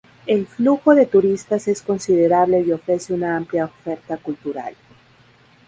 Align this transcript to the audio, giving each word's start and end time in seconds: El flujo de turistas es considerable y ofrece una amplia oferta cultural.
El 0.25 0.47
flujo 0.47 0.95
de 0.95 1.05
turistas 1.05 1.67
es 1.67 1.83
considerable 1.83 2.61
y 2.61 2.71
ofrece 2.71 3.13
una 3.13 3.37
amplia 3.37 3.65
oferta 3.65 4.17
cultural. 4.17 4.73